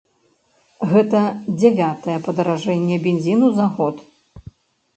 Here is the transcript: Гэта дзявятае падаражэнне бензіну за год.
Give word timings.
Гэта 0.93 1.21
дзявятае 1.57 2.17
падаражэнне 2.29 2.97
бензіну 3.07 3.47
за 3.61 3.71
год. 3.79 3.95